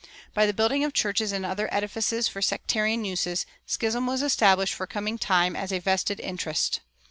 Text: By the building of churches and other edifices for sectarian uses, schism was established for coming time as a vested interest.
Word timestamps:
By 0.33 0.47
the 0.47 0.53
building 0.53 0.83
of 0.83 0.93
churches 0.93 1.31
and 1.31 1.45
other 1.45 1.71
edifices 1.71 2.27
for 2.27 2.41
sectarian 2.41 3.05
uses, 3.05 3.45
schism 3.67 4.07
was 4.07 4.23
established 4.23 4.73
for 4.73 4.87
coming 4.87 5.19
time 5.19 5.55
as 5.55 5.71
a 5.71 5.77
vested 5.77 6.19
interest. 6.19 6.79